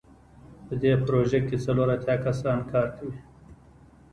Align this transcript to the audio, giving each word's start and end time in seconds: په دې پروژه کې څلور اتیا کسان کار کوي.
په 0.65 0.73
دې 0.81 0.91
پروژه 1.05 1.39
کې 1.47 1.57
څلور 1.65 1.87
اتیا 1.95 2.15
کسان 2.25 2.59
کار 2.71 2.87
کوي. 2.97 3.19